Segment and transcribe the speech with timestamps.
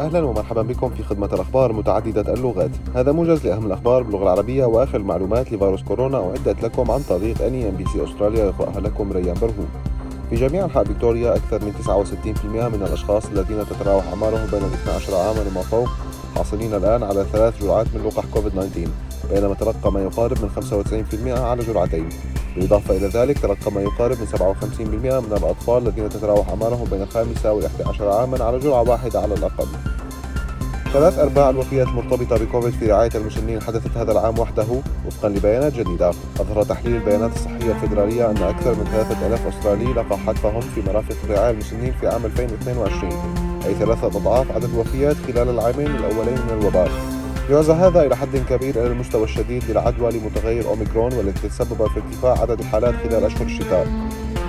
[0.00, 2.70] أهلا ومرحبا بكم في خدمة الأخبار متعددة اللغات.
[2.94, 8.04] هذا موجز لأهم الأخبار باللغة العربية وآخر المعلومات لفيروس كورونا أعدت لكم عن طريق NEMBC
[8.04, 9.68] أستراليا يقرأها لكم ريان برهوم
[10.30, 15.40] في جميع أنحاء فيكتوريا أكثر من 69% من الأشخاص الذين تتراوح أعمارهم بين 12 عاما
[15.50, 15.88] وما فوق
[16.36, 18.88] حاصلين الآن على ثلاث جرعات من لقاح كوفيد 19
[19.30, 20.50] بينما تلقى ما يقارب من
[21.34, 22.08] 95% على جرعتين.
[22.56, 27.52] بالإضافة إلى ذلك تلقى ما يقارب من 57% من الأطفال الذين تتراوح أعمارهم بين الخامسة
[27.52, 29.66] والإحدى عشر عاما على جرعة واحدة على الأقل.
[30.92, 34.66] ثلاث أرباع الوفيات المرتبطة بكوفيد في رعاية المسنين حدثت هذا العام وحده
[35.06, 36.10] وفقا لبيانات جديدة.
[36.40, 41.50] أظهر تحليل البيانات الصحية الفيدرالية أن أكثر من 3000 أسترالي لقى حتفهم في مرافق الرعاية
[41.50, 43.12] المسنين في عام 2022
[43.66, 47.19] أي ثلاثة أضعاف عدد الوفيات خلال العامين الأولين من الوباء.
[47.50, 52.40] يعزى هذا إلى حد كبير إلى المستوى الشديد للعدوى لمتغير أوميكرون والذي تسبب في ارتفاع
[52.40, 53.88] عدد الحالات خلال أشهر الشتاء.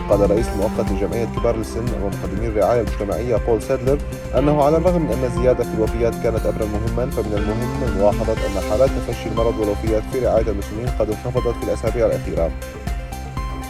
[0.10, 3.98] قال رئيس المؤقت لجمعية كبار السن ومقدمي الرعاية المجتمعية بول سيدلر
[4.38, 8.70] أنه على الرغم من أن الزيادة في الوفيات كانت أمرا مهما فمن المهم ملاحظة أن
[8.70, 12.52] حالات تفشي المرض والوفيات في رعاية المسنين قد انخفضت في الأسابيع الأخيرة.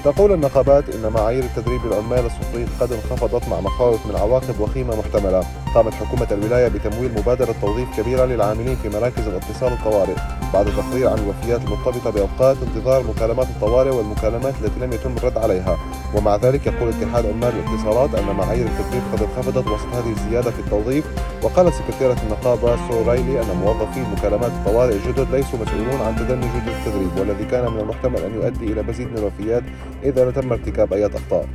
[0.04, 5.44] تقول النقابات إن معايير التدريب للعمال الصفريين قد انخفضت مع مخاوف من عواقب وخيمة محتملة.
[5.76, 10.16] قامت حكومة الولاية بتمويل مبادرة توظيف كبيرة للعاملين في مراكز الاتصال الطوارئ
[10.54, 15.78] بعد تقرير عن الوفيات المرتبطة بأوقات انتظار مكالمات الطوارئ والمكالمات التي لم يتم الرد عليها.
[16.16, 20.60] ومع ذلك يقول اتحاد عمال الاتصالات أن معايير التدريب قد انخفضت وسط هذه الزيادة في
[20.60, 21.06] التوظيف.
[21.44, 26.78] وقالت سكرتيرة النقابة سو رايلي أن موظفي مكالمات الطوارئ الجدد ليسوا مسؤولون عن تدني جودة
[26.78, 29.64] التدريب والذي كان من المحتمل أن يؤدي إلى مزيد من الوفيات
[30.04, 31.46] إذا تم ارتكاب أي أخطاء.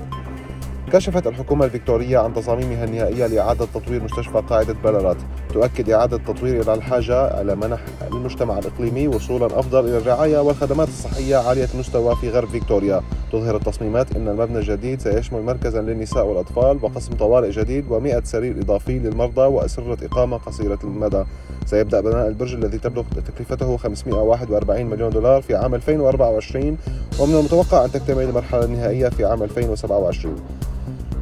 [0.92, 5.17] كشفت الحكومة الفيكتورية عن تصاميمها النهائية لإعادة تطوير مستشفى قاعدة بلارات
[5.53, 7.81] تؤكد إعادة التطوير إلى الحاجة على منح
[8.12, 13.03] المجتمع الإقليمي وصولا أفضل إلى الرعاية والخدمات الصحية عالية المستوى في غرب فيكتوريا.
[13.37, 18.98] تظهر التصميمات أن المبنى الجديد سيشمل مركزا للنساء والأطفال وقسم طوارئ جديد و100 سرير إضافي
[18.98, 21.25] للمرضى وأسرة إقامة قصيرة المدى.
[21.67, 26.79] سيبدأ بناء البرج الذي تبلغ تكلفته 541 مليون دولار في عام 2024
[27.20, 30.36] ومن المتوقع أن تكتمل المرحلة النهائية في عام 2027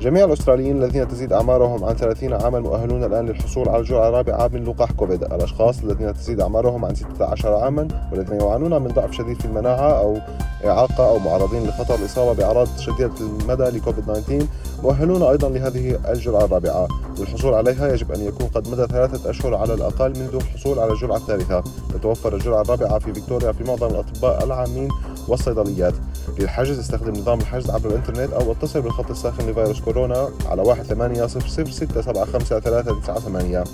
[0.01, 4.65] جميع الأستراليين الذين تزيد أعمارهم عن 30 عاما مؤهلون الآن للحصول على الجرعة الرابعة من
[4.65, 5.25] لقاح كوفيد.
[5.25, 10.17] الأشخاص الذين تزيد أعمارهم عن 16 عاما والذين يعانون من ضعف شديد في المناعة أو
[10.65, 14.47] إعاقة أو معرضين لخطر الإصابة بأعراض شديدة المدى لكوفيد 19
[14.83, 16.89] مؤهلون أيضا لهذه الجرعة الرابعة.
[17.19, 21.17] للحصول عليها يجب أن يكون قد مدى ثلاثة أشهر على الأقل منذ الحصول على الجرعة
[21.17, 21.63] الثالثة.
[21.95, 24.89] تتوفر الجرعة الرابعة في فيكتوريا في معظم الأطباء العامين
[25.29, 25.95] والصيدليات
[26.39, 26.79] للحجز.
[26.79, 31.49] استخدم نظام الحجز عبر الإنترنت أو اتصل بالخط الساخن لفيروس كورونا على 1 8 0
[31.49, 33.65] 0 6 7 5 3 9 8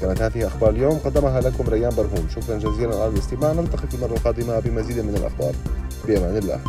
[0.00, 0.98] كانت هذه أخبار اليوم.
[0.98, 2.28] قدمها لكم ريان برهوم.
[2.34, 3.52] شكرا جزيلا على الاستماع.
[3.52, 5.54] نلتقي في المرة القادمة بمزيد من الأخبار.
[6.06, 6.60] بأمان الله.